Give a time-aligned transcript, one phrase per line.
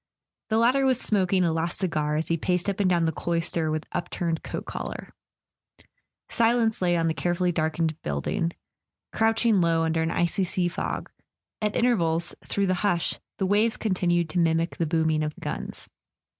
[0.49, 3.69] The latter was smoking a last cigar as he paced up and down the cloister
[3.69, 5.13] with upturned coat collar.
[6.27, 8.51] Silence lay on the carefully darkened building,
[9.13, 11.11] crouching low under an icy sea fog;
[11.61, 15.87] at intervals, through the hush, the waves continued to mimic the booming of the guns.